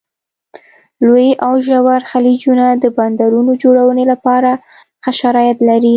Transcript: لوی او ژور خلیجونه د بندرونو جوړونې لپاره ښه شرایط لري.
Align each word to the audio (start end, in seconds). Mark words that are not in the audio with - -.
لوی 1.05 1.29
او 1.45 1.53
ژور 1.65 2.01
خلیجونه 2.11 2.65
د 2.83 2.85
بندرونو 2.97 3.51
جوړونې 3.63 4.05
لپاره 4.11 4.51
ښه 5.03 5.11
شرایط 5.21 5.57
لري. 5.69 5.89